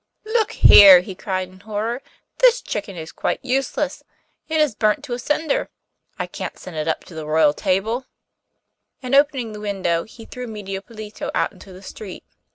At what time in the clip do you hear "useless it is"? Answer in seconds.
3.45-4.73